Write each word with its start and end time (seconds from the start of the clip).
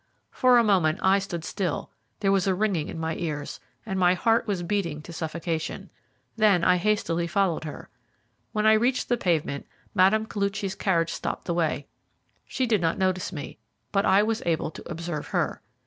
For 0.31 0.57
a 0.57 0.63
moment 0.63 0.97
I 1.03 1.19
stood 1.19 1.45
still, 1.45 1.91
there 2.21 2.31
was 2.31 2.47
a 2.47 2.55
ringing 2.55 2.87
in 2.87 2.99
my 2.99 3.15
ears, 3.17 3.59
and 3.85 3.99
my 3.99 4.15
heart 4.15 4.47
was 4.47 4.63
beating 4.63 4.99
to 5.03 5.13
suffocation. 5.13 5.91
Then 6.35 6.63
I 6.63 6.77
hastily 6.77 7.27
followed 7.27 7.65
her. 7.65 7.87
When 8.51 8.65
I 8.65 8.73
reached 8.73 9.09
the 9.09 9.15
pavement 9.17 9.67
Mme. 9.93 10.25
Koluchy's 10.25 10.73
carriage 10.73 11.11
stopped 11.13 11.45
the 11.45 11.53
way. 11.53 11.85
She 12.47 12.65
did 12.65 12.81
not 12.81 12.97
notice 12.97 13.31
me, 13.31 13.59
but 13.91 14.03
I 14.03 14.23
was 14.23 14.41
able 14.43 14.71
to 14.71 14.89
observe 14.91 15.27
her. 15.27 15.61